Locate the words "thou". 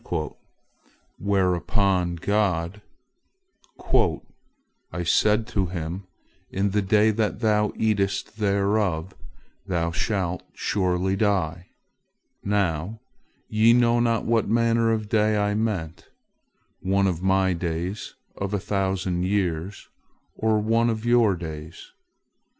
7.41-7.71, 9.67-9.91